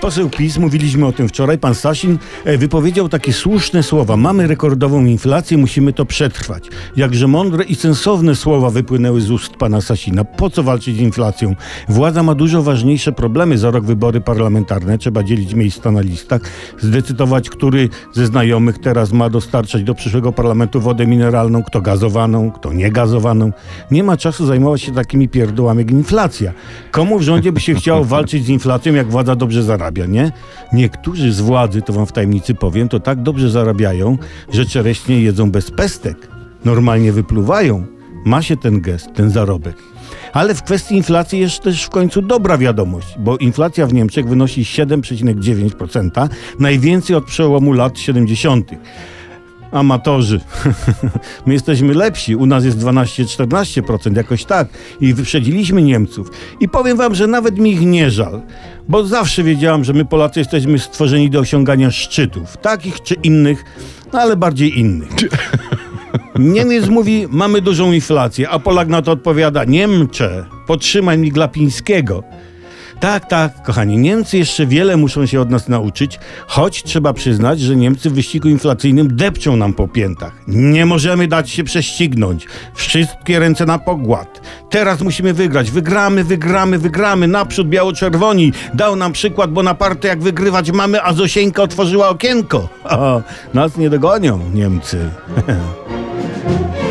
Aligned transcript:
Poseł 0.00 0.30
PiS, 0.30 0.58
mówiliśmy 0.58 1.06
o 1.06 1.12
tym 1.12 1.28
wczoraj, 1.28 1.58
pan 1.58 1.74
Sasin 1.74 2.18
e, 2.44 2.58
wypowiedział 2.58 3.08
takie 3.08 3.32
słuszne 3.32 3.82
słowa. 3.82 4.16
Mamy 4.16 4.46
rekordową 4.46 5.04
inflację, 5.04 5.58
musimy 5.58 5.92
to 5.92 6.04
przetrwać. 6.04 6.68
Jakże 6.96 7.28
mądre 7.28 7.64
i 7.64 7.74
sensowne 7.74 8.36
słowa 8.36 8.70
wypłynęły 8.70 9.20
z 9.20 9.30
ust 9.30 9.56
pana 9.56 9.80
Sasina. 9.80 10.24
Po 10.24 10.50
co 10.50 10.62
walczyć 10.62 10.96
z 10.96 11.00
inflacją? 11.00 11.54
Władza 11.88 12.22
ma 12.22 12.34
dużo 12.34 12.62
ważniejsze 12.62 13.12
problemy. 13.12 13.58
Za 13.58 13.70
rok 13.70 13.84
wybory 13.84 14.20
parlamentarne, 14.20 14.98
trzeba 14.98 15.22
dzielić 15.22 15.54
miejsca 15.54 15.90
na 15.90 16.00
listach, 16.00 16.40
zdecydować, 16.78 17.50
który 17.50 17.88
ze 18.12 18.26
znajomych 18.26 18.78
teraz 18.78 19.12
ma 19.12 19.30
dostarczać 19.30 19.82
do 19.82 19.94
przyszłego 19.94 20.32
parlamentu 20.32 20.80
wodę 20.80 21.06
mineralną, 21.06 21.62
kto 21.62 21.80
gazowaną, 21.80 22.50
kto 22.50 22.72
niegazowaną. 22.72 23.52
Nie 23.90 24.04
ma 24.04 24.16
czasu 24.16 24.46
zajmować 24.46 24.82
się 24.82 24.92
takimi 24.92 25.28
pierdołami 25.28 25.78
jak 25.78 25.90
inflacja. 25.90 26.52
Komu 26.90 27.18
w 27.18 27.22
rządzie 27.22 27.52
by 27.52 27.60
się 27.60 27.74
chciało 27.74 28.04
walczyć 28.04 28.44
z 28.44 28.48
inflacją, 28.48 28.94
jak 28.94 29.10
władza 29.10 29.36
dobrze 29.36 29.62
zarabia, 29.90 30.06
nie? 30.06 30.32
Niektórzy 30.72 31.32
z 31.32 31.40
władzy, 31.40 31.82
to 31.82 31.92
wam 31.92 32.06
w 32.06 32.12
tajemnicy 32.12 32.54
powiem, 32.54 32.88
to 32.88 33.00
tak 33.00 33.22
dobrze 33.22 33.50
zarabiają, 33.50 34.18
że 34.52 34.66
czereśnie 34.66 35.20
jedzą 35.20 35.50
bez 35.50 35.70
pestek. 35.70 36.28
Normalnie 36.64 37.12
wypluwają. 37.12 37.86
Ma 38.24 38.42
się 38.42 38.56
ten 38.56 38.80
gest, 38.80 39.12
ten 39.14 39.30
zarobek. 39.30 39.76
Ale 40.32 40.54
w 40.54 40.62
kwestii 40.62 40.96
inflacji 40.96 41.38
jest 41.38 41.62
też 41.62 41.84
w 41.84 41.90
końcu 41.90 42.22
dobra 42.22 42.58
wiadomość, 42.58 43.14
bo 43.18 43.36
inflacja 43.36 43.86
w 43.86 43.92
Niemczech 43.92 44.28
wynosi 44.28 44.62
7,9%, 44.62 46.28
najwięcej 46.58 47.16
od 47.16 47.24
przełomu 47.24 47.72
lat 47.72 47.98
70. 47.98 48.70
Amatorzy. 49.72 50.40
My 51.46 51.52
jesteśmy 51.52 51.94
lepsi. 51.94 52.36
U 52.36 52.46
nas 52.46 52.64
jest 52.64 52.78
12-14%, 52.78 54.16
jakoś 54.16 54.44
tak. 54.44 54.68
I 55.00 55.14
wyprzedziliśmy 55.14 55.82
Niemców. 55.82 56.30
I 56.60 56.68
powiem 56.68 56.96
wam, 56.96 57.14
że 57.14 57.26
nawet 57.26 57.58
mi 57.58 57.72
ich 57.72 57.80
nie 57.80 58.10
żal. 58.10 58.42
Bo 58.88 59.06
zawsze 59.06 59.42
wiedziałam, 59.42 59.84
że 59.84 59.92
my 59.92 60.04
Polacy 60.04 60.40
jesteśmy 60.40 60.78
stworzeni 60.78 61.30
do 61.30 61.40
osiągania 61.40 61.90
szczytów. 61.90 62.56
Takich 62.56 63.02
czy 63.02 63.14
innych, 63.14 63.64
no 64.12 64.20
ale 64.20 64.36
bardziej 64.36 64.78
innych. 64.78 65.10
Niemiec 66.38 66.88
mówi, 66.88 67.26
mamy 67.30 67.60
dużą 67.60 67.92
inflację, 67.92 68.48
a 68.48 68.58
Polak 68.58 68.88
na 68.88 69.02
to 69.02 69.12
odpowiada, 69.12 69.64
Niemcze, 69.64 70.44
podtrzymaj 70.66 71.18
mi 71.18 71.32
Glapińskiego. 71.32 72.22
Tak, 73.00 73.28
tak, 73.28 73.62
kochani, 73.62 73.98
Niemcy 73.98 74.38
jeszcze 74.38 74.66
wiele 74.66 74.96
muszą 74.96 75.26
się 75.26 75.40
od 75.40 75.50
nas 75.50 75.68
nauczyć, 75.68 76.18
choć 76.46 76.82
trzeba 76.82 77.12
przyznać, 77.12 77.60
że 77.60 77.76
Niemcy 77.76 78.10
w 78.10 78.12
wyścigu 78.12 78.48
inflacyjnym 78.48 79.16
depczą 79.16 79.56
nam 79.56 79.72
po 79.72 79.88
piętach. 79.88 80.32
Nie 80.46 80.86
możemy 80.86 81.28
dać 81.28 81.50
się 81.50 81.64
prześcignąć. 81.64 82.46
Wszystkie 82.74 83.38
ręce 83.38 83.66
na 83.66 83.78
pogład. 83.78 84.40
Teraz 84.70 85.00
musimy 85.00 85.32
wygrać. 85.32 85.70
Wygramy, 85.70 86.24
wygramy, 86.24 86.78
wygramy. 86.78 87.28
Naprzód 87.28 87.68
biało-czerwoni. 87.68 88.52
Dał 88.74 88.96
nam 88.96 89.12
przykład, 89.12 89.50
bo 89.50 89.62
na 89.62 89.74
partę 89.74 90.08
jak 90.08 90.22
wygrywać 90.22 90.72
mamy, 90.72 91.02
a 91.02 91.12
Zosieńka 91.12 91.62
otworzyła 91.62 92.08
okienko. 92.08 92.68
O, 93.00 93.22
nas 93.54 93.76
nie 93.76 93.90
dogonią 93.90 94.40
Niemcy. 94.54 95.10